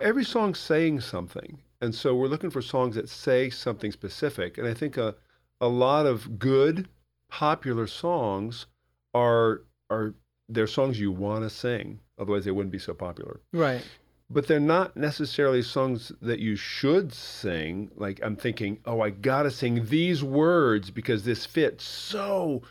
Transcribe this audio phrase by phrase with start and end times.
[0.00, 1.58] every song's saying something.
[1.80, 4.58] And so we're looking for songs that say something specific.
[4.58, 5.14] And I think a,
[5.60, 6.88] a lot of good,
[7.28, 8.66] popular songs
[9.14, 10.14] are are
[10.48, 12.00] they're songs you want to sing.
[12.18, 13.40] Otherwise they wouldn't be so popular.
[13.52, 13.82] Right.
[14.28, 17.90] But they're not necessarily songs that you should sing.
[17.94, 22.62] Like I'm thinking, oh, I gotta sing these words because this fits so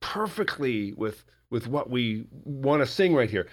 [0.00, 3.46] perfectly with with what we want to sing right here.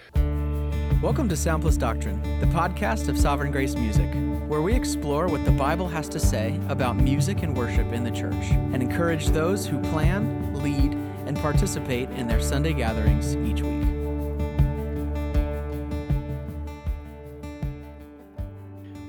[1.04, 4.08] Welcome to Sound Plus Doctrine, the podcast of Sovereign Grace Music,
[4.48, 8.10] where we explore what the Bible has to say about music and worship in the
[8.10, 10.94] church and encourage those who plan, lead,
[11.26, 13.84] and participate in their Sunday gatherings each week.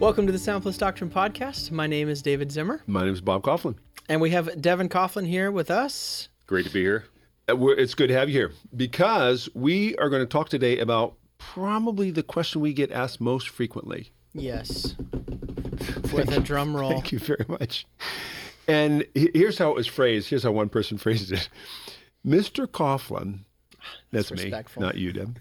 [0.02, 1.72] Welcome to the Sound Plus Doctrine podcast.
[1.72, 3.76] My name is David Zimmer, My name is Bob Kauflin.
[4.10, 6.28] and we have Devon Kauflin here with us.
[6.46, 7.06] Great to be here.
[7.48, 11.16] Uh, It's good to have you here because we are going to talk today about
[11.54, 14.12] probably the question we get asked most frequently.
[14.34, 14.96] Yes.
[16.14, 16.92] With a drum roll.
[16.92, 17.86] Thank you very much.
[18.68, 20.30] And here's how it was phrased.
[20.30, 21.50] Here's how one person phrased it.
[22.26, 22.68] Mr.
[22.68, 23.40] Kauflin,
[24.12, 25.38] that's, me, not you, Deb,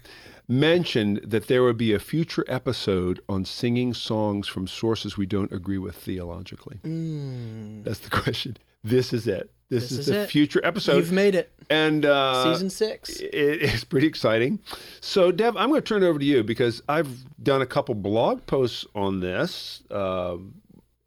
[0.47, 5.51] mentioned that there would be a future episode on singing songs from sources we don't
[5.51, 6.79] agree with theologically.
[6.83, 7.83] Mm.
[7.83, 8.57] That's the question.
[8.83, 9.51] This is it.
[9.69, 10.29] This, This is, is the it.
[10.29, 10.97] future episode.
[10.97, 11.51] You've made it.
[11.69, 13.19] and uh, Season six.
[13.19, 14.59] it is pretty exciting.
[15.01, 17.09] So, Deb, I'm going to turn it over to you because I've
[17.41, 20.35] done a couple blog posts on this uh,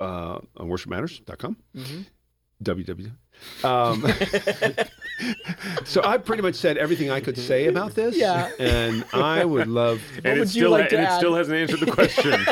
[0.00, 1.56] uh, on worshipmatters.com.
[1.76, 2.00] Mm-hmm.
[2.64, 3.12] www.
[3.62, 4.04] Um,
[5.84, 8.16] so I pretty much said everything I could say about this.
[8.16, 8.50] Yeah.
[8.58, 10.02] And I would love.
[10.24, 11.14] and would it you still like to and add?
[11.14, 12.32] it still hasn't answered the question,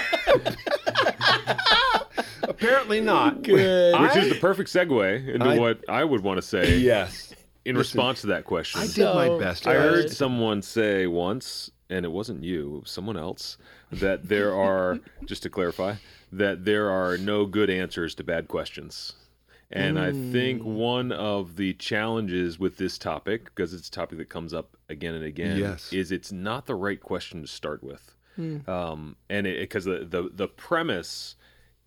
[2.67, 3.42] Apparently not.
[3.42, 3.95] Good.
[4.00, 7.34] which I- is the perfect segue into I- what I would want to say Yes.
[7.64, 8.81] in response to that question.
[8.81, 9.67] I did So- my best.
[9.67, 13.56] I heard someone say once, and it wasn't you, it was someone else,
[13.92, 15.94] that there are, just to clarify,
[16.33, 19.12] that there are no good answers to bad questions.
[19.70, 24.28] And I think one of the challenges with this topic, because it's a topic that
[24.28, 25.93] comes up again and again, Yes.
[25.93, 28.12] is it's not the right question to start with.
[28.69, 31.37] Um, and because the, the the premise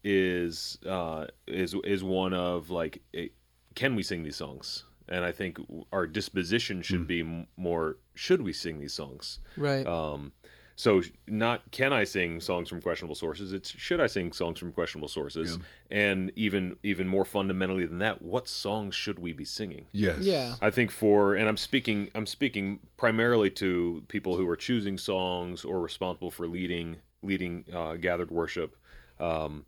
[0.04, 3.34] is uh, is is one of like, it,
[3.76, 4.86] can we sing these songs?
[5.08, 5.58] And I think
[5.92, 9.40] our disposition should be more, should we sing these songs?
[9.58, 9.86] Right.
[9.88, 10.34] Um,
[10.76, 13.52] so not can I sing songs from questionable sources?
[13.52, 15.58] It's should I sing songs from questionable sources?
[15.92, 19.88] And even even more fundamentally than that, what songs should we be singing?
[19.92, 20.20] Yes.
[20.20, 20.56] yeah.
[20.62, 25.66] I think for and I'm speaking I'm speaking primarily to people who are choosing songs
[25.66, 28.78] or responsible for leading leading uh, gathered worship.
[29.20, 29.66] Um,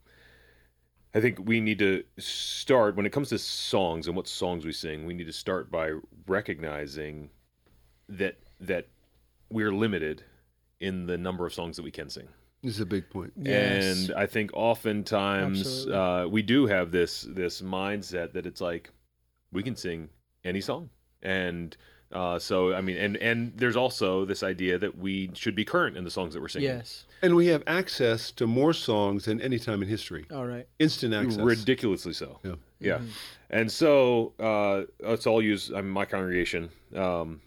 [1.13, 4.71] I think we need to start when it comes to songs and what songs we
[4.71, 5.05] sing.
[5.05, 5.93] We need to start by
[6.27, 7.29] recognizing
[8.07, 8.87] that that
[9.49, 10.23] we're limited
[10.79, 12.27] in the number of songs that we can sing.
[12.63, 13.33] This is a big point.
[13.35, 14.07] Yes.
[14.07, 18.91] And I think oftentimes uh, we do have this this mindset that it's like
[19.51, 20.09] we can sing
[20.43, 20.89] any song,
[21.21, 21.75] and
[22.13, 25.95] uh, so I mean, and and there's also this idea that we should be current
[25.97, 26.69] in the songs that we're singing.
[26.69, 27.05] Yes.
[27.23, 30.25] And we have access to more songs than any time in history.
[30.33, 30.67] All right.
[30.79, 31.37] Instant access.
[31.37, 32.39] ridiculously so.
[32.43, 32.55] Yeah.
[32.79, 33.07] Yeah, Mm-hmm.
[33.51, 36.69] and so uh, let's all use I'm my congregation.
[36.95, 37.41] Um,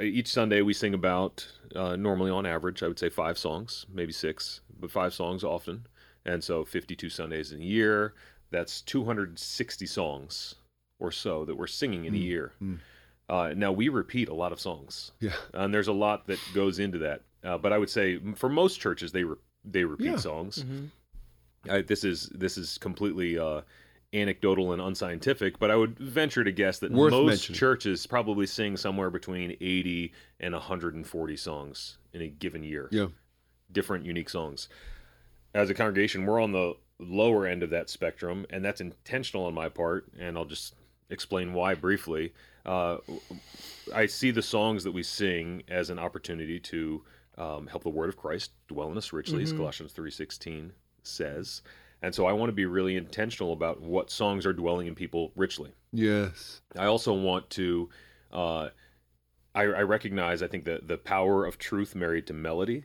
[0.00, 4.12] each Sunday we sing about uh, normally on average I would say five songs, maybe
[4.12, 5.86] six, but five songs often,
[6.24, 8.14] and so 52 Sundays in a year.
[8.50, 10.54] That's 260 songs
[10.98, 12.52] or so that we're singing in a year.
[12.62, 12.78] mm.
[13.30, 15.32] Uh, now we repeat a lot of songs, Yeah.
[15.54, 17.22] and there's a lot that goes into that.
[17.44, 20.16] Uh, but I would say for most churches they re- they repeat Yeah.
[20.16, 20.62] songs.
[20.62, 20.86] hmm
[21.68, 23.60] I, this is this is completely uh,
[24.12, 27.58] anecdotal and unscientific, but I would venture to guess that Worth most mentioning.
[27.58, 32.88] churches probably sing somewhere between 80 and 140 songs in a given year.
[32.90, 33.08] Yeah.
[33.70, 34.68] Different unique songs.
[35.54, 39.54] As a congregation, we're on the lower end of that spectrum, and that's intentional on
[39.54, 40.74] my part, and I'll just
[41.10, 42.32] explain why briefly.
[42.64, 42.98] Uh,
[43.94, 47.02] I see the songs that we sing as an opportunity to
[47.38, 50.70] um, help the word of Christ dwell in us richly, as Colossians 3.16
[51.02, 51.62] says.
[52.02, 55.32] And so I want to be really intentional about what songs are dwelling in people
[55.36, 55.72] richly.
[55.92, 56.62] Yes.
[56.76, 57.88] I also want to,
[58.32, 58.68] uh,
[59.54, 62.84] I, I recognize, I think, the, the power of truth married to melody.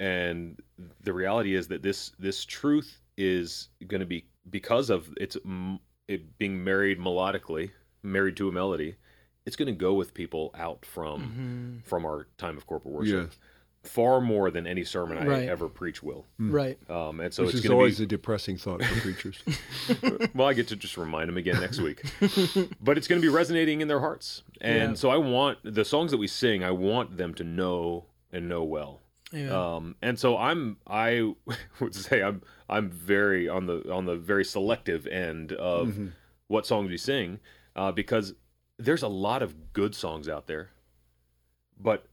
[0.00, 0.60] And
[1.02, 5.36] the reality is that this this truth is going to be because of its
[6.08, 7.70] it being married melodically,
[8.02, 8.96] married to a melody.
[9.46, 11.88] It's going to go with people out from Mm-hmm.
[11.88, 13.38] from our time of corporate worship Yes.
[13.82, 15.48] far more than any sermon I Right.
[15.48, 16.24] ever preach will.
[16.38, 16.78] Right.
[16.90, 19.42] Um, and so Which it's is going always to a depressing thought for preachers.
[19.44, 20.48] be well.
[20.48, 22.02] I get to just remind them again next week,
[22.80, 24.42] but it's going to be resonating in their hearts.
[24.62, 24.94] And Yeah.
[24.94, 26.64] so I want the songs that we sing.
[26.64, 29.00] I want them to know and know well.
[29.34, 31.34] Um, and so I'm I
[31.80, 36.12] would say I'm I'm very on the on the very selective end of Mhm.
[36.48, 37.40] what songs we sing
[37.76, 38.34] uh, because
[38.78, 40.70] there's a lot of good songs out there,
[41.78, 42.06] but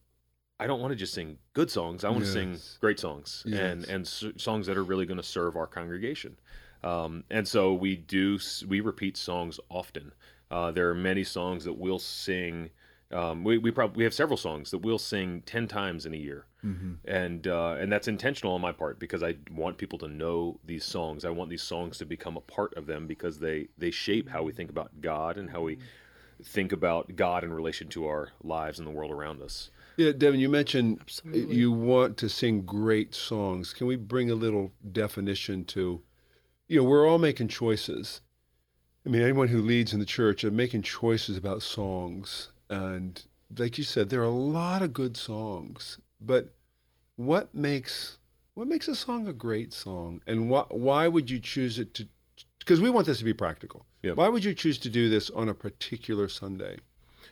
[0.59, 2.03] I don't want to just sing good songs.
[2.03, 3.89] I want to sing great songs and Yes.
[3.89, 6.37] and s- songs that are really going to serve our congregation.
[6.83, 10.13] Um, and so we do we repeat songs often.
[10.49, 12.69] Uh, there are many songs that we'll sing.
[13.11, 16.17] Um, we we probably we have several songs that we'll sing ten times in a
[16.17, 16.97] year Mhm.
[17.05, 20.85] and uh, and that's intentional on my part because I want people to know these
[20.85, 21.25] songs.
[21.25, 24.43] I want these songs to become a part of them because they they shape how
[24.43, 25.77] we think about God and how we
[26.43, 29.71] think about God in relation to our lives and the world around us.
[29.97, 31.55] Yeah, Devon, you mentioned Absolutely.
[31.55, 33.73] you want to sing great songs.
[33.73, 36.01] Can we bring a little definition to,
[36.67, 38.21] you know, we're all making choices.
[39.05, 42.50] I mean, anyone who leads in the church are making choices about songs.
[42.71, 43.21] And
[43.57, 45.99] like you said, there are a lot of good songs.
[46.19, 46.53] But
[47.17, 48.17] what makes
[48.53, 50.21] what makes a song a great song?
[50.25, 52.07] And why why would you choose it to
[52.59, 53.85] because we want this to be practical.
[54.03, 54.17] Yep.
[54.17, 56.77] Why would you choose to do this on a particular Sunday?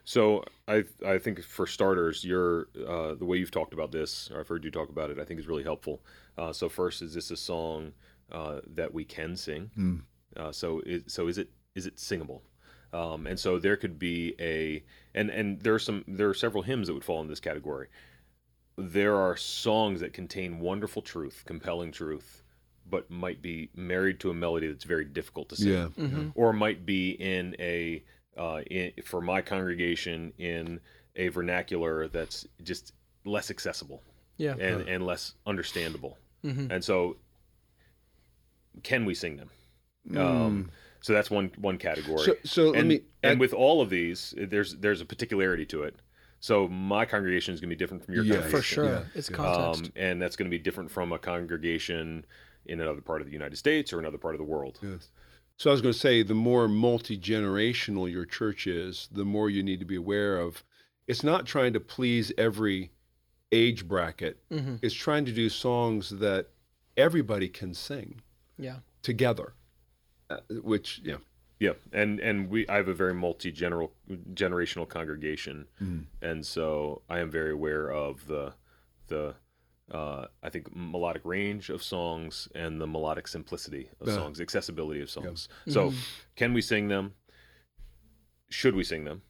[0.03, 4.39] So I I think for starters, your uh, the way you've talked about this, or
[4.39, 6.01] I've heard you talk about it, I think is really helpful.
[6.37, 7.93] Uh, so first, is this a song
[8.31, 9.71] uh, that we can sing?
[9.77, 10.01] Mm.
[10.35, 12.41] Uh, so is, so is it is it singable?
[12.91, 14.83] Um, and so there could be a
[15.13, 17.87] and and there are some there are several hymns that would fall in this category.
[18.77, 22.43] There are songs that contain wonderful truth, compelling truth,
[22.89, 25.87] but might be married to a melody that's very difficult to sing Yeah.
[25.97, 26.31] Mhm.
[26.35, 28.03] or might be in a
[28.37, 30.79] uh, in, for my congregation in
[31.15, 32.93] a vernacular that's just
[33.25, 34.01] less accessible
[34.37, 34.55] Yeah.
[34.57, 36.17] and, and less understandable.
[36.45, 36.71] Mhm.
[36.71, 37.17] And so,
[38.83, 39.49] can we sing them?
[40.09, 40.17] Mm.
[40.17, 42.25] Um, so that's one one category.
[42.25, 45.83] So, so let and me and with all of these, there's there's a particularity to
[45.83, 45.95] it.
[46.41, 48.31] So my congregation is going to be different from your congregation.
[48.31, 48.41] Yeah.
[48.41, 48.59] congregation.
[48.59, 48.85] For sure.
[48.85, 49.85] Yeah, It's context.
[49.85, 52.25] Um, and that's going to be different from a congregation
[52.65, 54.79] in another part of the United States or another part of the world.
[54.81, 55.09] Yes.
[55.57, 59.49] So I was going to say, the more multi generational your church is, the more
[59.49, 60.63] you need to be aware of.
[61.07, 62.91] It's not trying to please every
[63.51, 64.41] age bracket.
[64.49, 66.47] hmm It's trying to do songs that
[66.95, 68.21] everybody can sing
[68.57, 68.77] Yeah.
[69.01, 69.53] together.
[70.29, 71.17] Uh, which, yeah.
[71.59, 73.91] Yeah, and and we I have a very multi general
[74.33, 76.05] generational congregation, Mm.
[76.21, 78.53] and so I am very aware of the
[79.07, 79.35] the
[79.91, 84.15] uh, I think melodic range of songs and the melodic simplicity of Yeah.
[84.15, 85.49] songs, accessibility of songs.
[85.67, 85.95] So, Mhm.
[86.35, 87.15] can we sing them?
[88.49, 89.23] Should we sing them?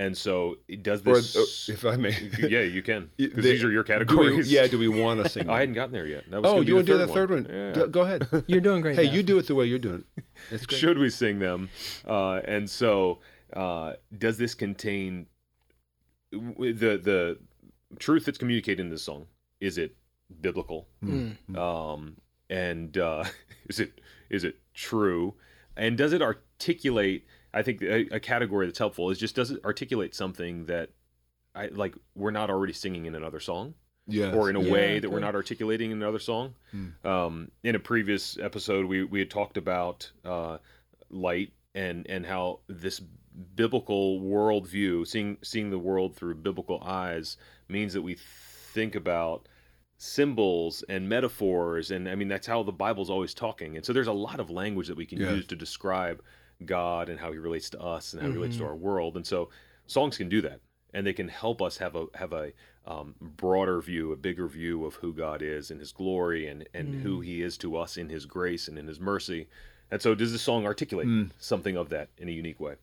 [0.00, 1.36] And so, does this?
[1.36, 2.16] uh, if I may.
[2.38, 4.52] yeah, you can because they- these are your Do we, categories.
[4.52, 5.50] yeah, do we want to sing?
[5.50, 6.30] I hadn't gotten there yet.
[6.30, 7.46] That was oh, you want to do the third one?
[7.50, 7.72] Yeah.
[7.72, 8.44] Go- Go ahead.
[8.46, 8.94] You're doing great.
[8.96, 9.14] hey, Gav.
[9.14, 10.24] you do it the way you're doing it.
[10.68, 10.70] Great.
[10.78, 11.68] should we sing them
[12.06, 13.18] uh, and so
[13.54, 15.26] uh, does this contain
[16.30, 17.38] the the
[17.98, 19.26] truth that's communicated in this song
[19.60, 19.96] is it
[20.40, 21.36] biblical Mm.
[21.56, 22.16] um,
[22.50, 23.24] and uh,
[23.68, 25.34] is it is it true
[25.76, 29.64] and does it articulate i think a, a category that's helpful is just does it
[29.64, 30.90] articulate something that
[31.54, 33.74] i like we're not already singing in another song
[34.10, 34.34] Yes.
[34.34, 36.54] or in a Yeah, way that we're not articulating in another song.
[36.70, 37.06] Hmm.
[37.06, 40.56] Um, in a previous episode, we, we had talked about uh,
[41.10, 43.02] light and and how this
[43.54, 47.36] biblical worldview, seeing seeing the world through biblical eyes,
[47.68, 48.16] means that we
[48.72, 49.46] think about
[49.98, 53.76] symbols and metaphors, and I mean that's how the Bible's always talking.
[53.76, 55.34] And so there's a lot of language that we can Yeah.
[55.34, 56.22] use to describe
[56.64, 58.66] God and how He relates to us and how He relates to Mhm.
[58.68, 59.16] our world.
[59.16, 59.50] And so
[59.86, 60.60] songs can do that
[60.94, 62.52] and they can help us have a have a
[62.86, 66.94] um, broader view, a bigger view of who God is and His glory and and
[67.02, 69.46] who He is to us in His grace and in His mercy.
[69.90, 71.30] And so, does this song articulate Mm.
[71.38, 72.76] something of that in a unique way?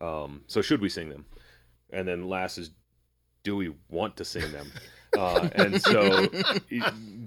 [0.00, 1.24] Um, so, should we sing them?
[1.90, 2.70] And then last is,
[3.42, 4.70] do we want to sing them?
[5.18, 6.26] uh, and so,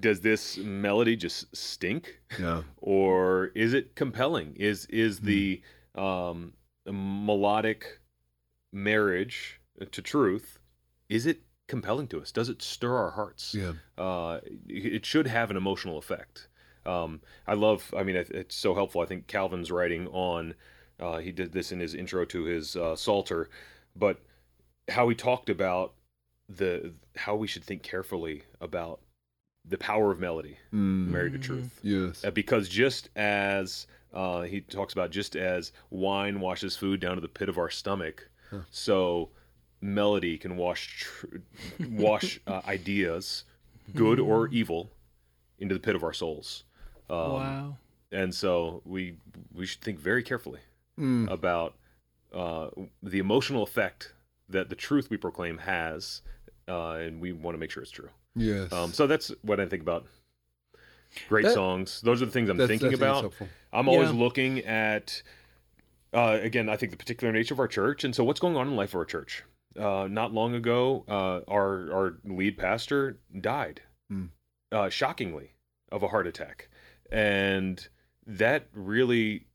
[0.00, 2.20] does this melody just stink?
[2.38, 2.62] Yeah.
[2.78, 4.54] or is it compelling?
[4.56, 5.60] Is is the
[5.96, 6.52] um,
[6.86, 8.00] melodic
[8.72, 9.60] marriage
[9.90, 10.58] to truth?
[11.08, 12.32] Is it compelling to us?
[12.32, 13.54] Does it stir our hearts?
[13.54, 13.72] Yeah.
[13.96, 16.48] Uh, it should have an emotional effect.
[16.84, 17.92] Um, I love.
[17.96, 19.00] I mean, it's so helpful.
[19.00, 20.54] I think Calvin's writing on.
[20.98, 23.50] Uh, he did this in his intro to his uh, Psalter,
[23.94, 24.18] but
[24.88, 25.92] how he talked about
[26.48, 29.00] the how we should think carefully about
[29.68, 31.08] the power of melody Mm.
[31.08, 31.80] married to truth.
[31.82, 32.24] Yes.
[32.24, 37.20] Uh, because just as uh, he talks about, just as wine washes food down to
[37.20, 38.60] the pit of our stomach, Huh.
[38.70, 39.30] so
[39.80, 41.36] melody can wash tr-
[41.90, 43.44] wash uh, ideas,
[43.94, 44.90] good or evil,
[45.58, 46.64] into the pit of our souls.
[47.10, 47.76] Um, wow.
[48.12, 49.16] And so we
[49.52, 50.60] we should think very carefully
[50.98, 51.30] Mm.
[51.30, 51.74] about
[52.32, 52.70] uh,
[53.02, 54.14] the emotional effect
[54.48, 56.22] that the truth we proclaim has,
[56.68, 58.08] uh, and we want to make sure it's true.
[58.34, 58.72] Yes.
[58.72, 60.06] Um, so that's what I think about
[61.28, 62.00] great That- songs.
[62.00, 63.48] Those are the things I'm That's- thinking that's- that's about.
[63.72, 64.16] I'm always Yeah.
[64.18, 65.22] looking at,
[66.12, 68.66] uh, again, I think the particular nature of our church, and so what's going on
[68.68, 69.42] in the life of our church.
[69.78, 73.82] Uh, not long ago, uh, our our lead pastor died,
[74.72, 75.50] uh, shockingly,
[75.92, 76.68] of a heart attack,
[77.10, 77.88] and
[78.26, 79.46] that really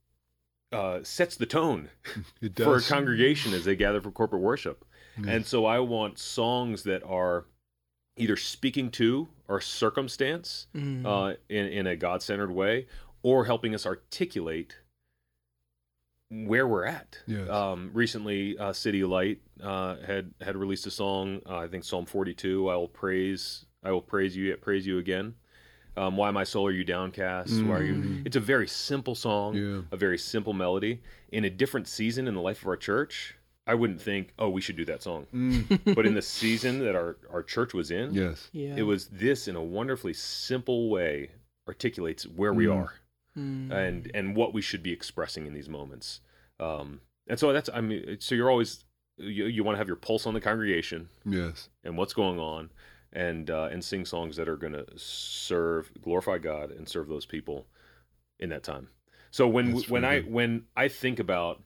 [0.70, 1.90] uh, sets the tone
[2.40, 4.86] It for a congregation as they gather for corporate worship.
[5.18, 5.26] Yes.
[5.28, 7.44] And so I want songs that are
[8.16, 11.04] either speaking to our circumstance Mm.
[11.06, 12.86] uh, in, in a God centered way
[13.22, 14.76] or helping us articulate
[16.30, 17.18] where we're at.
[17.26, 17.48] Yes.
[17.48, 21.40] Um, recently, uh, CityAlight uh, had had released a song.
[21.48, 22.68] Uh, I think Psalm 42.
[22.70, 23.66] I will praise.
[23.84, 24.46] I will praise you.
[24.46, 25.34] Yet praise you again.
[25.94, 27.62] Um, Why my soul are you downcast?
[27.64, 27.94] Why are you?
[27.94, 28.26] Mm.
[28.26, 29.82] It's a very simple song, Yeah.
[29.92, 31.02] a very simple melody.
[31.30, 33.34] In a different season in the life of our church,
[33.66, 35.26] I wouldn't think, oh, we should do that song.
[35.32, 38.48] Mm, But in the season that our our church was in, yes.
[38.52, 38.74] yeah.
[38.76, 41.30] it was this in a wonderfully simple way
[41.68, 42.76] articulates where we Mm.
[42.76, 42.92] are
[43.38, 43.70] Mm.
[43.72, 46.20] and and what we should be expressing in these moments.
[46.60, 48.84] Um, and so that's I mean, so you're always
[49.16, 51.68] you, you want to have your pulse on the congregation Yes.
[51.84, 52.70] and what's going on,
[53.12, 57.26] and uh, and sing songs that are going to serve, glorify God, and serve those
[57.26, 57.66] people
[58.40, 58.88] in that time.
[59.30, 60.32] So when That's when really I good.
[60.32, 61.62] when I think about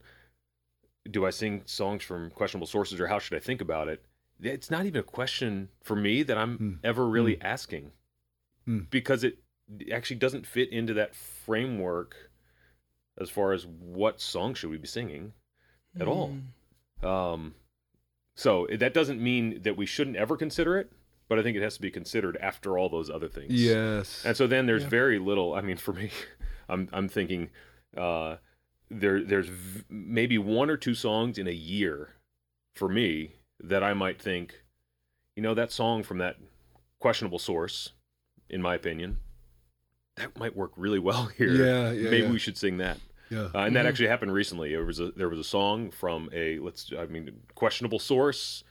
[1.11, 4.05] do I sing songs from questionable sources or how should I think about it?
[4.41, 6.73] It's not even a question for me that I'm Hmm.
[6.85, 7.93] ever really asking
[8.67, 8.81] Hmm.
[8.91, 9.39] because it
[9.93, 12.31] actually doesn't fit into that framework
[13.19, 15.33] as far as what song should we be singing
[15.99, 16.37] at all.
[17.03, 17.07] Mm.
[17.07, 17.55] um,
[18.35, 20.93] so that doesn't mean that we shouldn't ever consider it,
[21.29, 23.53] but I think it has to be considered after all those other things.
[23.53, 24.23] Yes.
[24.25, 24.89] And so then there's Yeah.
[24.91, 25.55] very little.
[25.55, 26.11] I mean, for me,
[26.69, 27.51] I'm I'm thinking
[27.97, 28.37] uh,
[28.91, 32.11] there there's v- maybe one or two songs in a year
[32.75, 34.63] for me that I might think,
[35.35, 36.37] you know, that song from that
[37.01, 37.93] questionable source,
[38.51, 39.19] in my opinion,
[40.17, 41.53] that might work really well here.
[41.55, 42.31] Yeah, yeah, maybe yeah.
[42.33, 42.99] we should sing that.
[43.31, 43.49] yeah.
[43.55, 43.89] Uh, and that Mhm.
[43.89, 44.71] actually happened recently.
[44.71, 48.63] There was a there was a song from a let's I mean questionable source,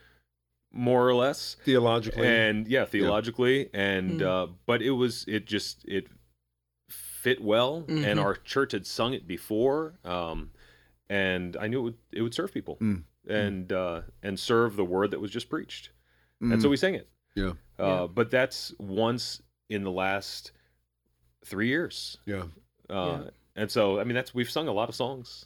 [0.72, 2.27] more or less, Theologically.
[2.27, 4.25] and yeah, theologically, and Mm.
[4.25, 6.07] uh, but it was it just it
[7.25, 8.05] fit well, Mhm.
[8.05, 10.51] and our church had sung it before, um,
[11.10, 13.03] and I knew it would it would serve people, Mm.
[13.27, 15.89] and uh, and serve the word that was just preached,
[16.41, 16.53] Mm.
[16.53, 17.08] and so we sang it.
[17.36, 17.53] Yeah.
[17.79, 18.08] Uh, Yeah.
[18.13, 20.51] But that's once in the last
[21.44, 22.17] three years.
[22.25, 22.44] yeah.
[22.89, 23.29] Uh, Yeah.
[23.58, 25.46] And so, I mean, that's we've sung a lot of songs,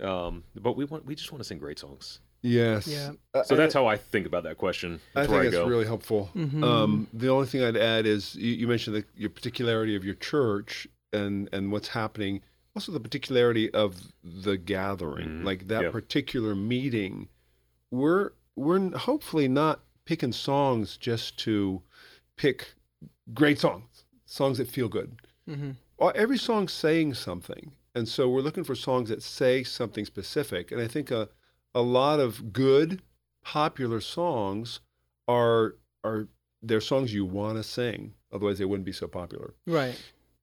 [0.00, 2.20] um, but we want we just want to sing great songs.
[2.40, 2.86] Yes.
[2.86, 3.12] Yeah.
[3.34, 5.00] Uh, So that's how I think about that question.
[5.16, 5.66] I think where I it's go.
[5.66, 6.30] really helpful.
[6.36, 6.62] Mhm.
[6.62, 10.14] Um, the only thing I'd add is you, you mentioned the, your particularity of your
[10.14, 12.42] church and and what's happening.
[12.76, 15.44] Also, the particularity of the gathering, Mhm.
[15.44, 15.90] like that Yeah.
[15.90, 17.28] particular meeting.
[17.90, 21.80] We're we're hopefully not picking songs just to
[22.36, 22.74] pick
[23.32, 25.20] great songs, songs that feel good.
[25.48, 25.76] Mhm.
[25.96, 30.72] Well, every song's saying something, and so we're looking for songs that say something specific.
[30.72, 31.28] And I think a
[31.74, 33.02] a lot of good
[33.42, 34.80] popular songs
[35.28, 36.28] are are
[36.62, 39.54] they're songs you want to sing, otherwise they wouldn't be so popular.
[39.66, 39.96] Right.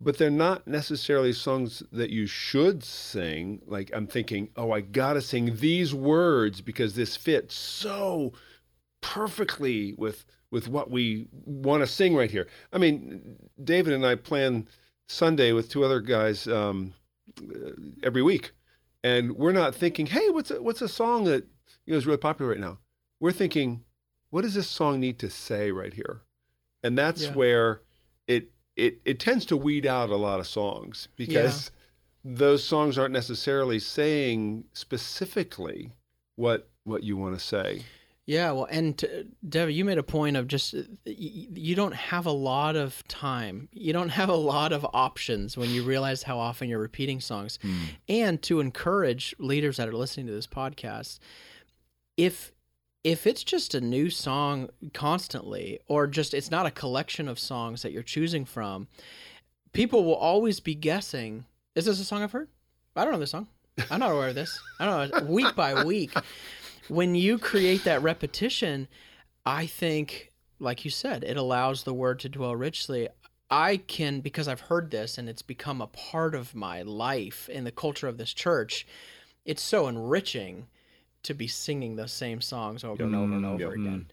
[0.06, 3.62] But they're not necessarily songs that you should sing.
[3.66, 8.32] Like I'm thinking, oh, I gotta sing these words because this fits so
[9.02, 12.48] perfectly with with what we want to sing right here.
[12.72, 14.68] I mean, David and I plan
[15.08, 16.94] Sunday with two other guys um,
[17.42, 17.72] uh,
[18.04, 18.52] every week,
[19.04, 21.46] and we're not thinking, hey, what's a, what's a song that
[21.86, 22.78] you know is really popular right now?
[23.20, 23.84] We're thinking,
[24.30, 26.22] what does this song need to say right here?
[26.84, 27.34] And that's Yeah.
[27.34, 27.82] where
[28.28, 31.72] it it it tends to weed out a lot of songs because
[32.24, 35.92] those songs aren't necessarily saying specifically
[36.36, 37.84] what what you want to say.
[38.28, 41.76] Yeah, well, and to, Debbie, you made a point of just uh, y- y- you
[41.76, 43.70] don't have a lot of time.
[43.72, 47.60] You don't have a lot of options when you realize how often you're repeating songs.
[48.10, 51.20] And to encourage leaders that are listening to this podcast,
[52.18, 52.52] if
[53.06, 57.84] if it's just a new song constantly or just it's not a collection of songs
[57.84, 58.88] that you're choosing from,
[59.74, 61.46] people will always be guessing,
[61.76, 62.50] is this a song I've heard?
[62.96, 63.48] I don't know this song.
[63.92, 64.60] I'm not aware of this.
[64.80, 65.24] I don't know.
[65.32, 66.14] Week by week
[66.88, 68.88] when you create that repetition,
[69.46, 73.08] I think, like you said, it allows the word to dwell richly.
[73.52, 77.66] I can, because I've heard this and it's become a part of my life in
[77.66, 78.88] the culture of this church,
[79.46, 80.66] it's so enriching
[81.26, 84.08] to be singing those same songs over and over and over again.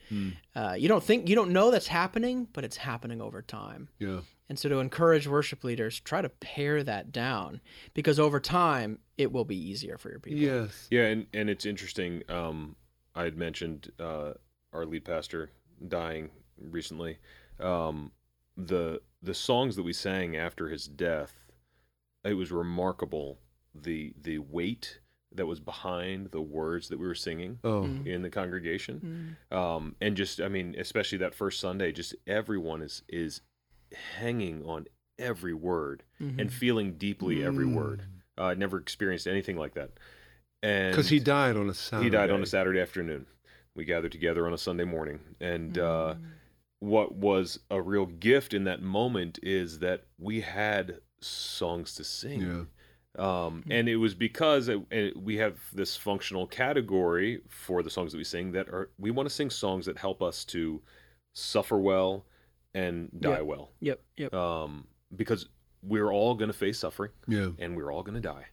[0.54, 3.88] Uh, you don't think, you don't know that's happening, but it's happening over time.
[3.98, 4.20] Yeah.
[4.48, 7.60] And so to encourage worship leaders, try to pare that down
[7.94, 10.40] because over time, it will be easier for your people.
[10.40, 10.88] Yes.
[10.90, 12.22] Yeah, and and it's interesting.
[12.28, 12.76] Um,
[13.14, 14.32] I had mentioned uh,
[14.72, 15.50] our lead pastor
[15.86, 17.18] dying recently.
[17.60, 18.12] um,
[18.56, 21.32] the the songs that we sang after his death,
[22.24, 23.38] it was remarkable
[23.74, 24.98] the the weight
[25.36, 28.06] that was behind the words that we were singing Oh, Mm.
[28.06, 29.56] in the congregation, Mm.
[29.56, 33.40] um, and just I mean, especially that first Sunday, just everyone is is
[34.18, 34.86] hanging on
[35.18, 36.40] every word Mhm.
[36.40, 37.74] and feeling deeply every Mm.
[37.74, 38.02] word.
[38.38, 39.90] Uh, I never experienced anything like that,
[40.62, 42.04] and because he died on a Saturday.
[42.06, 43.26] he died on a Saturday afternoon.
[43.74, 46.14] We gathered together on a Sunday morning, and uh,
[46.80, 52.40] what was a real gift in that moment is that we had songs to sing.
[52.42, 52.64] Yeah.
[53.18, 58.12] Um, and it was because it, it, we have this functional category for the songs
[58.12, 60.80] that we sing that are we want to sing songs that help us to
[61.34, 62.24] suffer well
[62.74, 63.44] and die Yep.
[63.44, 63.70] well.
[63.80, 64.00] Yep.
[64.16, 64.32] Yep.
[64.34, 65.48] Um, because
[65.82, 67.50] we're all going to face suffering Yeah.
[67.58, 68.46] and we're all going to die.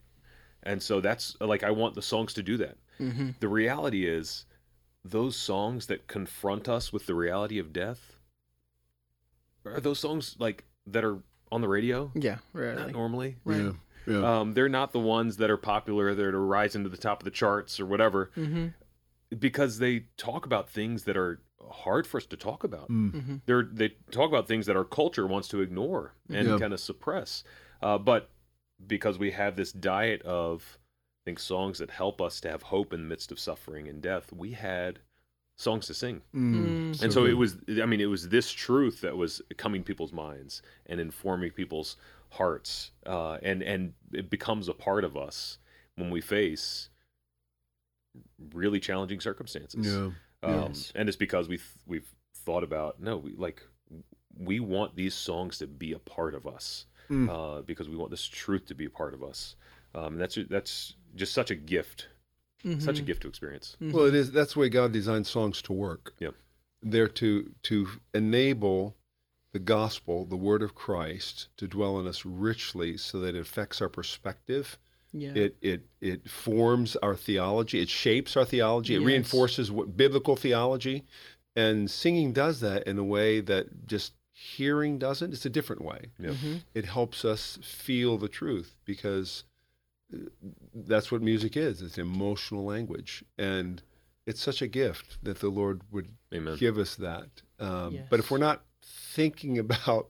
[0.63, 2.75] And so that's like I want the songs to do that.
[2.99, 3.29] Mm-hmm.
[3.39, 4.45] The reality is
[5.05, 8.17] those songs that confront us with the reality of death
[9.65, 11.19] are those songs like that are
[11.51, 12.37] on the radio Yeah.
[12.53, 13.61] not normally Right.
[13.61, 13.71] Yeah.
[14.07, 14.39] Yeah.
[14.39, 17.25] um, they're not the ones that are popular that are rising to the top of
[17.25, 18.67] the charts or whatever Mm-hmm.
[19.37, 21.41] because they talk about things that are
[21.71, 23.11] hard for us to talk about Mm.
[23.13, 23.35] Mm-hmm.
[23.45, 26.57] they're they talk about things that our culture wants to ignore and Yeah.
[26.57, 27.43] kind of suppress
[27.81, 28.29] uh, but
[28.87, 30.77] because we have this diet of
[31.21, 34.01] I think songs that help us to have hope in the midst of suffering and
[34.01, 34.99] death we had
[35.57, 36.99] songs to sing Mm.
[37.03, 37.31] and so good.
[37.31, 41.51] it was i mean it was this truth that was coming people's minds and informing
[41.51, 41.97] people's
[42.31, 45.57] hearts uh, and and it becomes a part of us
[45.95, 46.89] when we face
[48.53, 50.11] really challenging circumstances Yeah.
[50.43, 50.91] um, Yes.
[50.95, 52.09] and it's because we've we've
[52.45, 53.61] thought about no we like
[54.37, 57.27] we want these songs to be a part of us Mm.
[57.27, 59.55] uh, because we want this truth to be a part of us
[59.95, 62.07] um, and that's that's just such a gift
[62.65, 62.81] Mm-hmm.
[62.81, 64.33] such a gift to experience Well, it is.
[64.33, 66.13] That's the way God designed songs to work.
[66.19, 66.35] Yep.
[66.83, 68.97] They're to to enable
[69.51, 73.81] the gospel, the word of Christ, to dwell in us richly, so that it affects
[73.81, 74.77] our perspective.
[75.11, 75.31] Yeah.
[75.33, 77.79] It it it forms our theology.
[77.81, 78.93] It shapes our theology.
[78.95, 79.07] It Yes.
[79.07, 81.03] reinforces what biblical theology,
[81.55, 85.33] and singing does that in a way that just hearing doesn't.
[85.33, 86.11] It's a different way.
[86.19, 86.29] Yeah.
[86.29, 86.53] Mm-hmm.
[86.75, 89.43] It helps us feel the truth because
[90.13, 90.17] uh,
[90.75, 91.81] that's what music is.
[91.81, 93.81] It's emotional language, and
[94.27, 97.41] it's such a gift that the Lord would amen give us that.
[97.59, 98.07] Um, Yes.
[98.11, 100.09] But if we're not thinking about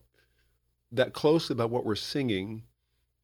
[0.91, 2.63] that closely about what we're singing,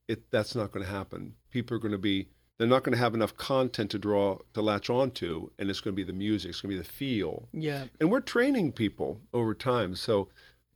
[0.07, 1.35] it that's not going to happen.
[1.49, 2.27] People are going to be
[2.57, 5.93] they're not going to have enough content to draw to latch onto, and it's going
[5.93, 7.85] to be the music, it's going to be the feel, Yeah.
[7.99, 9.95] and we're training people over time.
[9.95, 10.29] So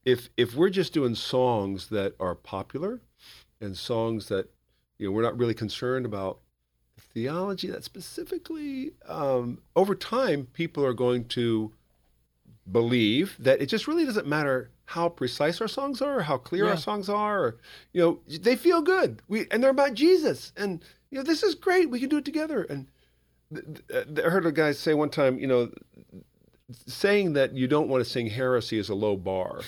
[0.05, 3.01] if if we're just doing songs that are popular
[3.61, 4.49] and songs that
[4.97, 6.39] you know we're not really concerned about
[7.13, 11.71] theology that specifically um, over time people are going to
[12.71, 16.65] believe that it just really doesn't matter how precise our songs are, or how clear
[16.65, 16.71] Yeah.
[16.71, 17.39] our songs are.
[17.43, 17.57] Or,
[17.93, 19.21] you know, they feel good.
[19.27, 21.89] We and they're about Jesus, and you know this is great.
[21.89, 22.63] We can do it together.
[22.63, 22.87] And
[23.53, 25.71] th- th- uh, I heard a guy say one time, you know,
[26.87, 29.61] saying that you don't want to sing heresy is a low bar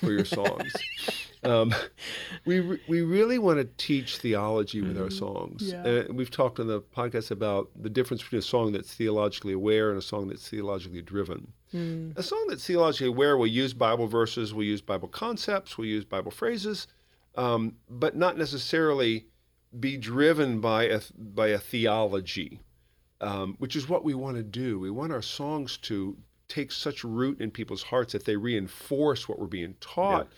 [0.00, 0.72] for your songs.
[1.46, 1.74] um,
[2.44, 5.62] we re- we really want to teach theology with our songs.
[5.62, 5.82] Yeah.
[5.82, 9.90] Uh, we've talked on the podcast about the difference between a song that's theologically aware
[9.90, 11.52] and a song that's theologically driven.
[11.74, 12.16] Mm.
[12.16, 16.04] A song that's theologically aware will use Bible verses, will use Bible concepts, will use
[16.04, 16.86] Bible phrases,
[17.36, 19.26] um, but not necessarily
[19.78, 22.60] be driven by a by a theology,
[23.20, 24.78] um, which is what we want to do.
[24.78, 26.16] We want our songs to
[26.48, 30.28] take such root in people's hearts that they reinforce what we're being taught,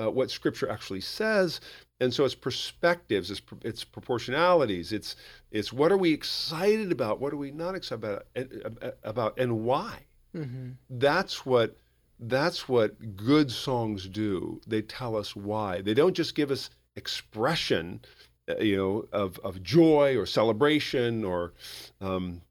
[0.00, 1.60] uh, what Scripture actually says.
[2.00, 5.16] And so it's perspectives, it's, it's proportionalities, it's
[5.50, 9.64] it's what are we excited about, what are we not excited about, and, about, and
[9.64, 10.00] why?
[10.34, 10.72] Mm-hmm.
[10.90, 11.76] that's what
[12.20, 14.60] that's what good songs do.
[14.66, 15.80] They tell us why.
[15.80, 18.00] They don't just give us expression
[18.48, 21.52] uh, you know of, of joy or celebration or
[22.00, 22.42] um,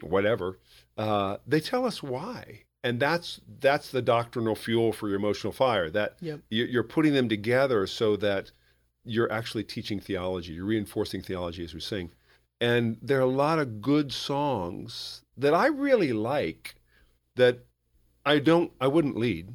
[0.00, 0.58] whatever.
[0.96, 2.62] Uh, they tell us why.
[2.82, 6.40] And that's that's the doctrinal fuel for your emotional fire that Yep.
[6.50, 8.52] you- you're putting them together so that
[9.04, 12.10] you're actually teaching theology you're reinforcing theology as we sing
[12.60, 16.76] and there are a lot of good songs that i really like
[17.36, 17.58] that
[18.26, 19.46] I don't I wouldn't lead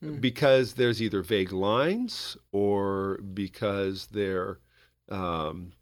[0.00, 0.18] Hmm.
[0.20, 4.58] because there's either vague lines or because they're
[5.10, 5.72] um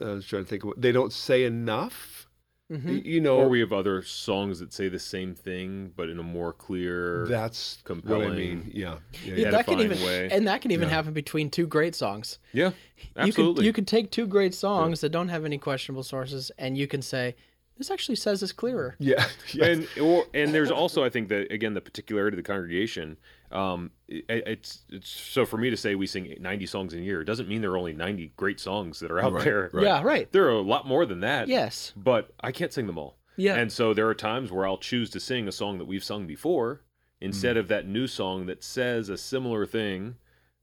[0.00, 2.27] I was trying to think they don't say enough.
[2.70, 2.98] Mm-hmm.
[3.02, 6.22] You know or we have other songs that say the same thing but in a
[6.22, 8.70] more clear that's what I mean.
[8.74, 8.96] Yeah.
[9.24, 9.24] Yeah.
[9.24, 9.50] Yeah, yeah.
[9.52, 10.28] that can even way.
[10.30, 10.94] and that can even Yeah.
[10.96, 12.38] happen between two great songs.
[12.52, 16.50] yeah You absolutely you could take two great songs that don't have any questionable sources,
[16.58, 17.36] and you can say
[17.78, 18.96] this actually says this clearer.
[18.98, 19.24] Yeah.
[19.54, 19.68] Yes.
[19.68, 23.16] and or and there's also I think that again the particularity of the congregation.
[23.50, 27.02] Um, it, it's it's so for me to say we sing 90 songs in a
[27.02, 29.70] year doesn't mean there are only 90 great songs that are out Right, there.
[29.72, 29.84] right.
[29.84, 30.30] Yeah, right.
[30.32, 31.48] There are a lot more than that.
[31.48, 31.92] Yes.
[31.96, 33.16] But I can't sing them all.
[33.36, 33.54] Yeah.
[33.54, 36.26] And so there are times where I'll choose to sing a song that we've sung
[36.26, 36.82] before
[37.20, 37.60] instead Mm.
[37.60, 40.16] of that new song that says a similar thing,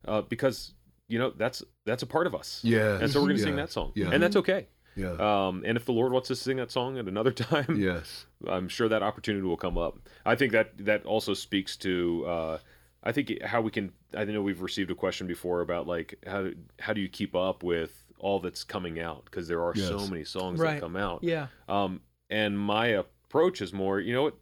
[0.08, 0.74] uh, because
[1.08, 2.62] you know that's that's a part of us.
[2.63, 4.10] Yeah, And so we're going to sing that song, yeah.
[4.12, 4.67] and that's okay.
[4.98, 5.12] Yeah.
[5.19, 8.26] Um, and if the Lord wants us to sing that song at another time, yes.
[8.48, 9.98] I'm sure that opportunity will come up.
[10.26, 12.58] I think that that also speaks to uh,
[13.05, 13.91] I think how we can.
[14.15, 17.35] I know we've received a question before about like how do, how do you keep
[17.35, 20.75] up with all that's coming out because there are so many songs Right.
[20.75, 21.19] that come out.
[21.23, 21.47] Yeah.
[21.69, 24.35] Um, and my approach is more, you know what?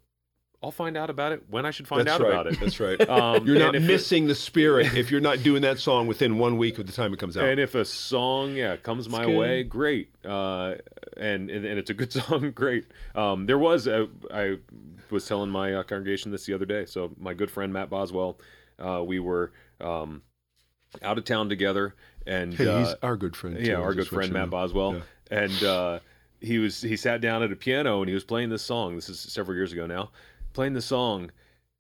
[0.64, 2.32] I'll find out about it when I should find That's out right.
[2.32, 2.60] about it.
[2.60, 3.00] That's right.
[3.10, 6.08] Um, You're not and if it- missing the spirit if you're not doing that song
[6.08, 7.44] within one week of the time it comes out.
[7.46, 9.38] And if a song, yeah, comes my good.
[9.38, 10.10] way, great.
[10.26, 10.76] Uh,
[11.18, 12.86] and, and and it's a good song, great.
[13.14, 14.58] Um, there was a, I
[15.12, 16.86] was telling my uh, congregation this the other day.
[16.86, 18.40] So my good friend Matt Boswell,
[18.80, 20.22] uh, we were um,
[21.02, 21.94] out of town together,
[22.26, 23.58] and hey, uh, he's our good friend.
[23.58, 24.52] too, yeah, our good friend Matt know.
[24.52, 25.40] Boswell, Yeah.
[25.44, 26.00] and uh,
[26.40, 28.96] he was he sat down at a piano and he was playing this song.
[28.96, 30.12] This is several years ago now,
[30.54, 31.32] playing the song,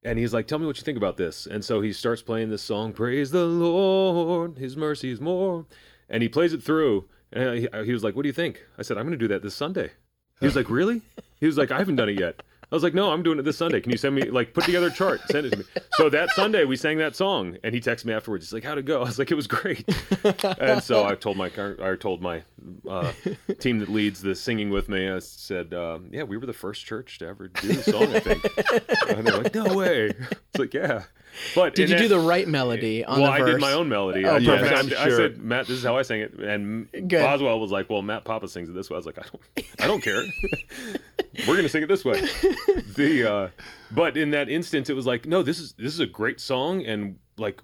[0.03, 2.49] and he's like, "Tell me what you think about this." And so he starts playing
[2.49, 5.65] this song, "Praise the Lord, His mercy is more,"
[6.09, 7.05] and he plays it through.
[7.31, 9.33] And he, he was like, "What do you think?" I said, "I'm going to do
[9.33, 9.91] that this Sunday."
[10.39, 11.01] He was like, "Really?"
[11.39, 13.43] He was like, "I haven't done it yet." I was like, "No, I'm doing it
[13.43, 13.79] this Sunday.
[13.81, 16.31] Can you send me like put together a chart, send it to me?" So that
[16.31, 18.45] Sunday we sang that song, and he texted me afterwards.
[18.45, 19.88] He's like, "How'd it go?" I was like, "It was great."
[20.59, 22.41] and so I told my I told my
[22.89, 23.12] uh,
[23.59, 25.07] team that leads the singing with me.
[25.07, 28.19] I said, um, "Yeah, we were the first church to ever do the song." I
[28.19, 28.43] think.
[29.07, 31.03] and they're like, "No way!" It's like, "Yeah."
[31.55, 34.25] But Did you do the right melody on well, the I did my own melody.
[34.25, 34.39] Oh, I.
[34.39, 35.17] Matt- I'm I sure.
[35.17, 36.33] said, Matt, this is how I sang it.
[36.33, 37.21] And Good.
[37.21, 38.95] Boswell was like, well, Matt Papa sings it this way.
[38.95, 40.23] I was like, I don't, I don't care.
[41.47, 42.21] We're gonna sing it this way.
[42.95, 43.47] The, uh,
[43.91, 46.84] but in that instance, it was like, no, this is this is a great song,
[46.86, 47.62] and like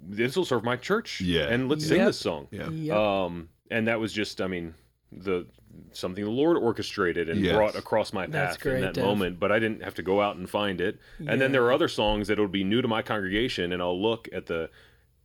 [0.00, 1.20] this will serve my church.
[1.20, 1.48] Yeah.
[1.48, 2.06] and let's sing Yep.
[2.06, 2.48] this song.
[2.50, 2.68] Yeah.
[2.70, 2.96] Yep.
[2.96, 4.74] Um, and that was just, I mean,
[5.12, 5.46] the
[5.92, 7.54] something the Lord orchestrated and Yes.
[7.54, 9.04] brought across my path great, in that Dev.
[9.04, 9.38] moment.
[9.38, 10.98] But I didn't have to go out and find it.
[11.18, 14.00] And then there are other songs that will be new to my congregation, and I'll
[14.00, 14.70] look at the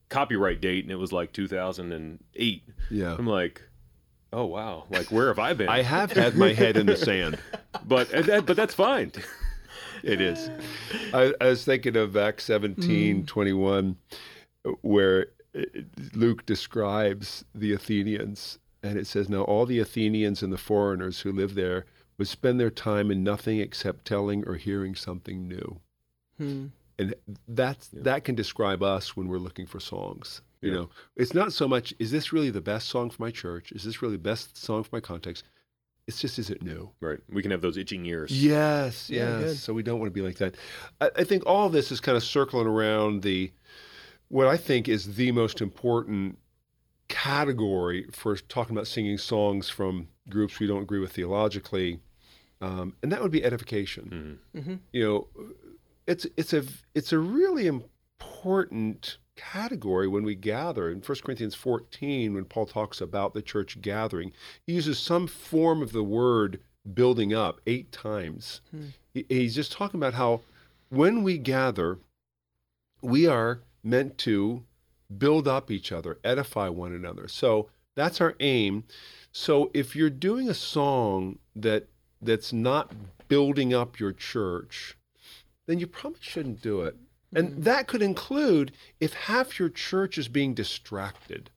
[0.09, 2.63] copyright date, and it was like 2008.
[2.91, 3.15] Yeah.
[3.17, 3.61] I'm like,
[4.35, 5.69] oh wow, like where have I been?
[5.69, 7.39] I have had my head in the sand.
[7.85, 9.11] but and that, but that's fine.
[10.03, 10.51] It is.
[11.13, 13.95] I, I was thinking of Acts 17, 21,
[14.81, 15.61] where uh,
[16.13, 18.59] Luke describes the Athenians.
[18.83, 21.85] And it says, Now all the Athenians and the foreigners who live there
[22.19, 25.79] would spend their time in nothing except telling or hearing something new.
[26.37, 26.67] Hmm.
[26.99, 27.15] And
[27.47, 30.41] that's, that can describe us when we're looking for songs.
[30.65, 30.77] You Yeah.
[30.79, 33.71] know, it's not so much, is this really the best song for my church?
[33.71, 35.43] Is this really the best song for my context?
[36.07, 36.89] It's just, is it new?
[37.01, 38.31] Right, we can have those itching ears.
[38.31, 39.39] Yes, yes.
[39.43, 39.57] good.
[39.57, 40.55] So we don't want to be like that.
[40.99, 43.51] I, I think all this is kind of circling around the
[44.29, 46.39] what I think is the most important
[47.07, 51.99] category for talking about singing songs from groups we don't agree with theologically,
[52.61, 54.39] um, and that would be edification.
[54.55, 54.61] Mhm.
[54.63, 54.79] Mhm.
[54.93, 55.27] You know,
[56.07, 56.63] it's it's a
[56.95, 60.89] it's a really important category when we gather.
[60.89, 64.31] In 1 Corinthians 14 when Paul talks about the church gathering
[64.65, 66.59] he uses some form of the word
[66.93, 68.61] building up eight times.
[68.71, 68.85] Hmm.
[69.13, 70.41] He- he's just talking about how
[70.89, 71.99] when we gather
[73.01, 74.63] we are meant to
[75.17, 77.27] build up each other edify one another.
[77.27, 78.83] So that's our aim.
[79.31, 81.87] So if you're doing a song that
[82.21, 82.91] that's not
[83.27, 84.95] building up your church
[85.67, 86.95] then you probably shouldn't do it
[87.35, 91.49] and that could include if half your church is being distracted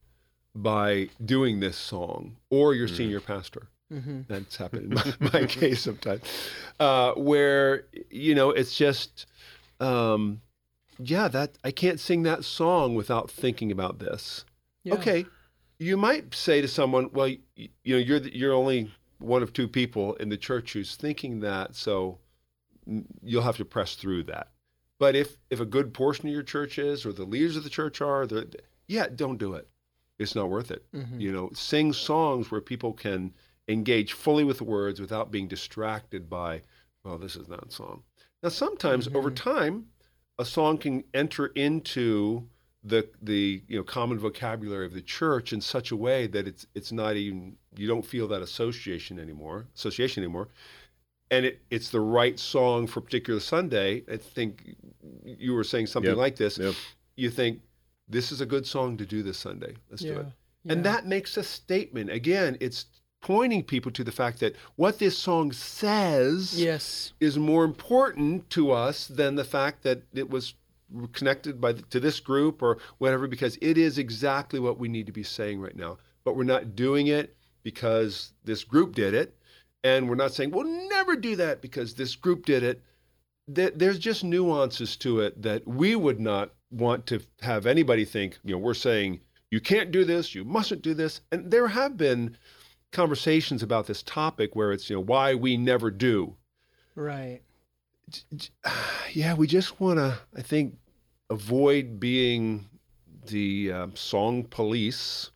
[0.54, 3.68] by doing this song or your senior pastor.
[3.92, 4.26] Mhm.
[4.26, 6.22] That's happened in my, my case sometimes,
[6.78, 9.26] uh, where, you know, it's just,
[9.80, 10.42] um,
[10.98, 14.44] yeah, that I can't sing that song without thinking about this.
[14.84, 14.94] Yeah.
[14.94, 15.26] Okay,
[15.78, 19.52] you might say to someone, well, you, you know, you're the, you're only one of
[19.52, 22.18] two people in the church who's thinking that, so
[22.88, 24.48] mm, you'll have to press through that.
[24.98, 27.70] But if if a good portion of your church is, or the leaders of the
[27.70, 28.52] church are, the
[28.86, 29.68] yeah, don't do it.
[30.18, 30.84] It's not worth it.
[30.92, 31.20] Mhm.
[31.20, 33.34] You know, sing songs where people can
[33.68, 36.62] engage fully with the words without being distracted by,
[37.04, 38.02] well, this is not a song.
[38.42, 39.36] Now, sometimes over Mhm.
[39.36, 39.90] time,
[40.38, 42.48] a song can enter into
[42.84, 46.66] the the you know common vocabulary of the church in such a way that it's
[46.74, 50.48] it's not even you don't feel that association anymore association anymore
[51.30, 54.02] and it, it's the right song for a particular Sunday.
[54.10, 54.76] I think
[55.24, 56.18] you were saying something Yep.
[56.18, 56.58] like this.
[56.58, 56.74] Yep.
[57.16, 57.60] You think
[58.08, 59.74] this is a good song to do this Sunday.
[59.90, 60.20] Let's do Yeah.
[60.20, 60.26] it.
[60.70, 62.10] And that makes a statement.
[62.10, 62.86] Again, it's
[63.20, 67.12] pointing people to the fact that what this song says Yes.
[67.20, 70.54] is more important to us than the fact that it was
[71.12, 75.06] connected by the, to this group or whatever because it is exactly what we need
[75.06, 75.98] to be saying right now.
[76.24, 79.34] But we're not doing it because this group did it,
[79.84, 82.82] and we're not saying we'll never do that because this group did it.
[83.46, 88.38] There- There's just nuances to it that we would not want to have anybody think.
[88.44, 91.96] You know, we're saying you can't do this, you mustn't do this, and there have
[91.96, 92.36] been
[92.92, 96.34] conversations about this topic where it's you know why we never do
[96.94, 97.42] Right.
[99.12, 100.76] yeah, we just want to, I think,
[101.30, 102.66] avoid being
[103.26, 105.30] the um, song police.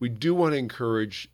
[0.00, 1.30] We do want to encourage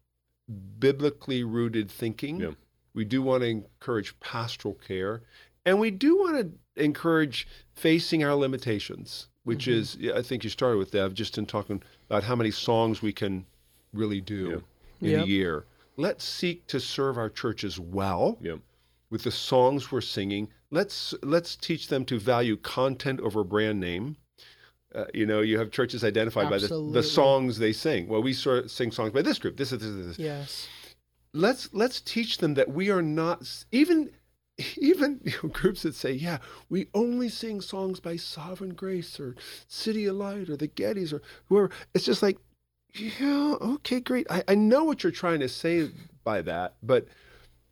[0.79, 2.41] biblically rooted thinking.
[2.41, 2.51] Yeah.
[2.95, 5.23] We do want to encourage pastoral care.
[5.65, 6.37] And we do want
[6.77, 9.79] to encourage facing our limitations, which Mm-hmm.
[9.79, 13.03] is, yeah, I think you started with that, just in talking about how many songs
[13.03, 13.47] we can
[13.93, 14.63] really do
[15.01, 15.25] in Yep.
[15.25, 15.65] a year.
[15.97, 18.61] Let's seek to serve our churches well Yep.
[19.11, 20.49] with the songs we're singing.
[20.71, 24.17] Let's let's teach them to value content over brand name.
[24.94, 28.09] Uh, you know, you have churches identified by the, the songs they sing.
[28.09, 29.57] Well, we sort of sing songs by this group.
[29.57, 30.18] This is this, is this.
[30.18, 30.68] Yes.
[31.33, 34.11] Let's let's teach them that we are not even
[34.76, 39.37] even you know, groups that say, yeah, we only sing songs by Sovereign Grace or
[39.68, 41.70] CityAlight or the Gettys or whoever.
[41.94, 42.38] It's just like,
[42.94, 44.26] yeah, okay, great.
[44.29, 45.90] I, I know what you're trying to say
[46.24, 47.07] by that, but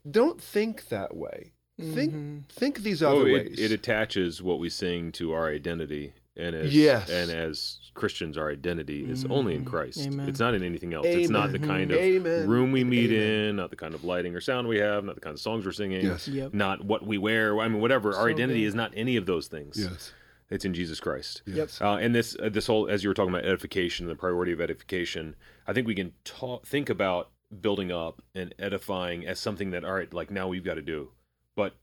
[0.08, 1.52] don't think that way.
[1.80, 2.48] Think Mhm.
[2.48, 3.52] think these other Oh, ways.
[3.58, 7.08] it, it attaches what we sing to our identity, and as Yes.
[7.10, 9.64] and as Christians, our identity is only in.
[9.64, 9.98] Christ.
[10.06, 10.28] Amen.
[10.28, 11.04] It's not in anything else.
[11.06, 12.48] It's not the kind of Amen.
[12.48, 13.48] room we meet Amen.
[13.50, 15.66] in, not the kind of lighting or sound we have, not the kind of songs
[15.66, 16.28] we're singing, Yes.
[16.28, 16.54] Yep.
[16.54, 17.58] not what we wear.
[17.58, 18.10] I mean, whatever.
[18.10, 18.66] Our So identity good.
[18.68, 19.76] is not any of those things.
[19.78, 20.12] Yes.
[20.50, 21.42] It's in Jesus Christ.
[21.44, 21.80] Yes.
[21.80, 24.60] Uh, and this uh, this whole as you were talking about edification, the priority of
[24.60, 25.34] edification.
[25.66, 29.92] I think we can ta- think about building up and edifying as something that all
[29.94, 31.10] right, like now we've got to do,
[31.56, 31.74] but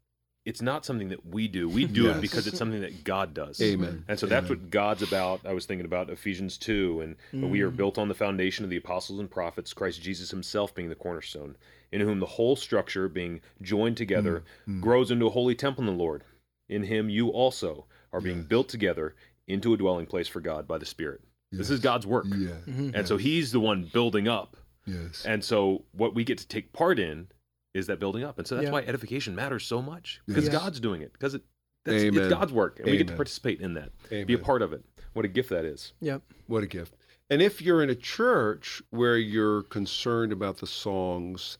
[0.45, 1.67] it's not something that we do.
[1.67, 2.17] We do Yes.
[2.17, 3.59] it because it's something that God does.
[3.61, 4.05] Amen.
[4.07, 5.41] And so that's what God's about.
[5.45, 7.01] I was thinking about Ephesians 2,
[7.33, 7.75] and we are Mm.
[7.77, 11.57] built on the foundation of the apostles and prophets, Christ Jesus himself being the cornerstone,
[11.91, 14.81] in whom the whole structure, being joined together, Mm.
[14.81, 16.23] grows into a holy temple in the Lord.
[16.69, 18.47] In him you also are being Yes.
[18.47, 19.15] built together
[19.47, 21.21] into a dwelling place for God by the Spirit.
[21.51, 22.25] This is God's work.
[22.29, 22.57] Yeah.
[22.67, 22.93] Mhm.
[22.93, 24.57] And so he's the one building up.
[24.85, 25.25] Yes.
[25.25, 27.27] And so what we get to take part in
[27.75, 28.39] is that building up.
[28.39, 28.71] And so that's Yeah.
[28.71, 30.53] why edification matters so much because Yes.
[30.53, 31.43] God's doing it because it
[31.83, 33.91] that's, it's God's work and we get to participate in that.
[34.09, 34.83] Be a part of it.
[35.13, 35.93] What a gift that is.
[36.01, 36.23] Yep.
[36.47, 36.95] What a gift.
[37.29, 41.57] And if you're in a church where you're concerned about the songs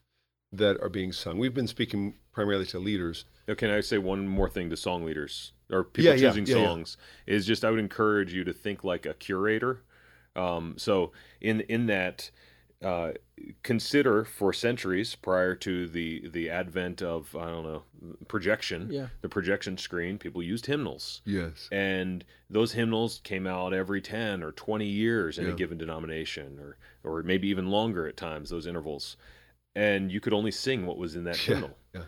[0.52, 3.26] that are being sung, we've been speaking primarily to leaders.
[3.48, 6.46] Now, can I say one more thing to song leaders or people Yeah, yeah, choosing
[6.48, 6.68] yeah, yeah.
[6.68, 6.98] songs?
[7.28, 9.82] Is just I would encourage you to think like a curator.
[10.36, 12.32] Um, so in in that,
[12.84, 13.12] uh,
[13.64, 17.84] consider for centuries prior to the the advent of I don't know
[18.28, 19.08] projection, Yeah.
[19.22, 21.22] the projection screen, people used hymnals.
[21.26, 21.68] Yes.
[21.72, 26.78] and those hymnals came out every 10 or 20 years in a given denomination or
[27.04, 29.18] or maybe even longer at times those intervals
[29.76, 32.04] and you could only sing what was in that Yeah, hymnal yeah.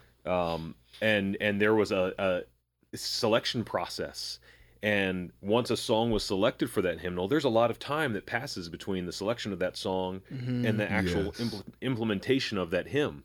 [0.53, 4.39] um, and and there was a, a selection process
[4.83, 8.25] and once a song was selected for that hymnal there's a lot of time that
[8.25, 10.67] passes between the selection of that song Mhm.
[10.67, 11.39] and the actual Yes.
[11.41, 13.23] impl- implementation of that hymn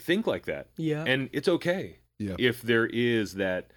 [0.00, 1.04] think like that Yeah.
[1.06, 2.36] and it's okay Yeah.
[2.38, 3.70] if there is that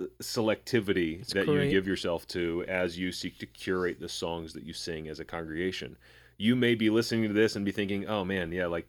[0.00, 1.64] uh, selectivity It's that great.
[1.64, 5.20] you give yourself to as you seek to curate the songs that you sing as
[5.20, 5.96] a congregation
[6.38, 8.86] you may be listening to this and be thinking oh man yeah like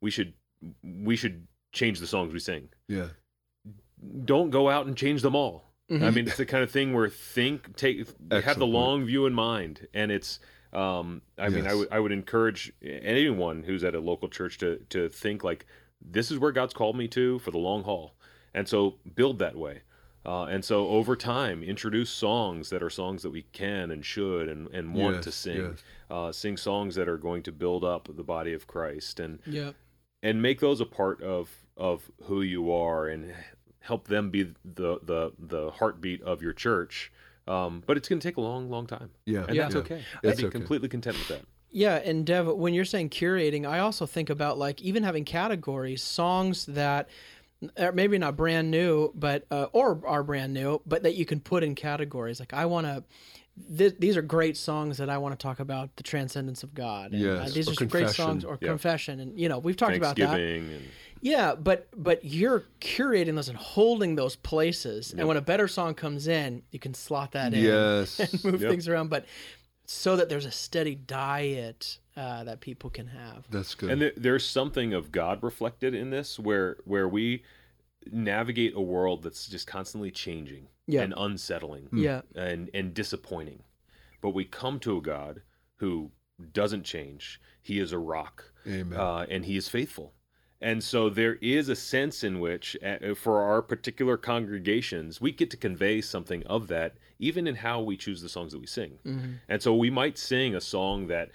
[0.00, 0.32] we should
[0.82, 3.08] we should change the songs we sing Yeah.
[4.24, 6.14] don't go out and change them all i Mhm.
[6.14, 9.86] mean it's the kind of thing where think take have the long view in mind
[9.94, 10.38] and it's
[10.72, 11.76] um i mean i Yes.
[11.76, 15.64] would i would encourage anyone who's at a local church to to think like
[16.00, 18.14] this is where god's called me to for the long haul
[18.54, 19.80] and so build that way
[20.26, 24.46] uh, and so over time introduce songs that are songs that we can and should
[24.48, 25.84] and, and want Yes, to sing yes.
[26.10, 29.74] uh, sing songs that are going to build up the body of christ and Yep.
[30.22, 33.32] and make those a part of of who you are and
[33.88, 37.10] help them be the the the heartbeat of your church
[37.48, 39.44] um, but it's going to take a long long time Yeah.
[39.48, 39.62] and Yeah.
[39.64, 40.58] that's okay It's i'd be okay.
[40.58, 44.56] completely content with that Yeah, and Dev, when you're saying curating, I also think about
[44.58, 47.08] like even having categories, songs that
[47.78, 51.40] are maybe not brand new, but uh, or are brand new, but that you can
[51.40, 52.40] put in categories.
[52.40, 53.04] Like I want to.
[53.76, 57.12] Th- these are great songs that I want to talk about the transcendence of God.
[57.12, 58.68] And, Yes, uh, these or are some great songs or Yeah.
[58.68, 60.38] confession, and you know we've talked about that.
[60.38, 60.90] and
[61.20, 65.94] Yeah, but but you're curating those and holding those places, and when a better song
[65.94, 68.20] comes in, you can slot that in Yes.
[68.32, 68.70] and move Yep.
[68.70, 69.08] things around.
[69.10, 69.26] But
[69.86, 73.46] so that there's a steady diet uh, that people can have.
[73.50, 73.90] That's good.
[73.90, 77.42] and there, there's something of god reflected in this where where we
[78.10, 81.02] navigate a world that's just constantly changing Yeah.
[81.02, 82.22] and unsettling Yeah.
[82.34, 83.64] and and disappointing.
[84.20, 85.42] But we come to a God
[85.76, 86.12] who
[86.52, 87.40] doesn't change.
[87.62, 88.98] He is a rock, Amen.
[88.98, 90.14] uh, and He is faithful.
[90.60, 95.50] And so there is a sense in which, uh, for our particular congregations, we get
[95.50, 98.98] to convey something of that, even in how we choose the songs that we sing.
[99.04, 99.32] Mm-hmm.
[99.48, 101.30] And so we might sing a song that,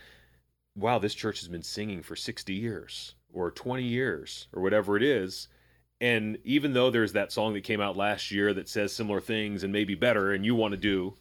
[0.76, 5.04] wow, this church has been singing for 60 years or 20 years or whatever it
[5.04, 5.48] is.
[6.04, 9.64] And even though there's that song that came out last year that says similar things
[9.64, 11.16] and maybe better, and you want to do,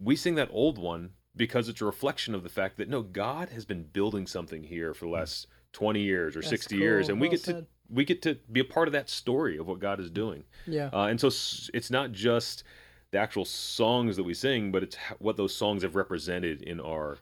[0.00, 3.50] we sing that old one because it's a reflection of the fact that no, God
[3.50, 7.12] has been building something here for the last 20 years or That's 60 years, cool.
[7.12, 9.66] and we Well get to we get to be a part of that story of
[9.66, 10.44] what God is doing.
[10.66, 10.88] Yeah.
[10.90, 11.26] Uh, and so
[11.74, 12.64] it's not just
[13.10, 17.18] the actual songs that we sing, but it's what those songs have represented in our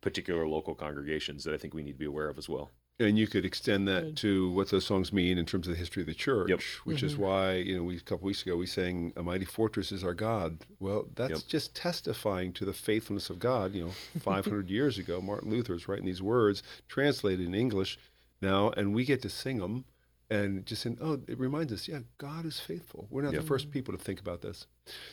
[0.00, 2.70] particular local congregations that I think we need to be aware of as well.
[3.00, 6.02] And you could extend that to what those songs mean in terms of the history
[6.02, 6.60] of the church, Yep.
[6.84, 7.18] which is Mhm.
[7.18, 10.14] why you know we a couple weeks ago we sang "A Mighty Fortress is Our
[10.14, 11.48] God." Well, that's Yep.
[11.48, 13.74] just testifying to the faithfulness of God.
[13.74, 17.98] You know, 500 years ago, Martin Luther was writing these words, translated in English
[18.42, 19.84] now, and we get to sing them.
[20.30, 23.08] And just saying, oh, it reminds us, yeah, God is faithful.
[23.10, 23.42] We're not Yep.
[23.42, 24.68] the first people to think about this.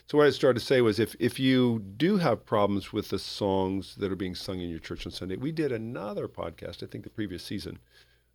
[0.05, 3.17] So what I started to say was, if if you do have problems with the
[3.17, 6.85] songs that are being sung in your church on Sunday, we did another podcast, I
[6.85, 7.79] think the previous season.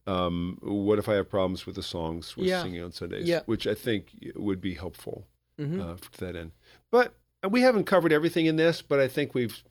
[0.08, 2.62] Um, what if I have problems with the songs we're Yeah.
[2.64, 3.28] singing on Sundays?
[3.28, 3.42] Yeah.
[3.46, 5.28] Which I think would be helpful
[5.60, 5.80] Mhm.
[5.80, 6.50] uh, to that end.
[6.90, 7.14] But
[7.48, 9.62] we haven't covered everything in this, but I think we've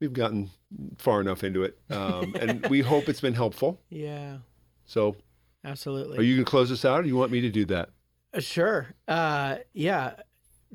[0.00, 0.50] we've gotten
[0.98, 3.80] far enough into it, um, and we hope it's been helpful.
[3.90, 4.38] yeah.
[4.84, 5.16] So,
[5.66, 6.16] Absolutely.
[6.18, 7.90] are you going to close this out, or do you want me to do that?
[8.32, 8.86] Uh, Sure.
[9.08, 10.12] Uh, yeah.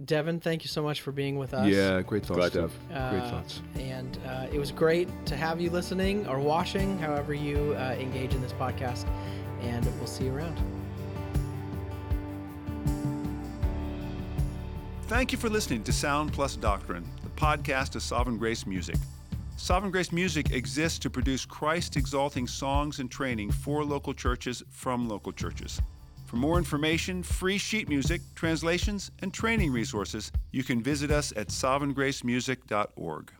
[0.05, 1.67] Devon, thank you so much for being with us.
[1.67, 2.61] Yeah, great thoughts, Glad to.
[2.61, 2.73] Dev.
[2.89, 3.61] great Uh, thoughts.
[3.75, 8.33] And uh, it was great to have you listening or watching, however you uh, engage
[8.33, 9.05] in this podcast.
[9.61, 10.59] And we'll see you around.
[15.03, 18.95] Thank you for listening to Sound Plus Doctrine, the podcast of Sovereign Grace Music.
[19.61, 25.07] Sovereign Grace Music exists to produce Christ exalting songs and training for local churches from
[25.07, 25.79] local churches.
[26.25, 31.49] For more information, free sheet music, translations, and training resources, you can visit us at
[31.49, 33.31] sovereigngracemusic.org.